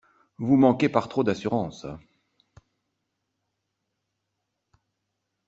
[0.39, 1.85] Vous manquez par trop d'assurance.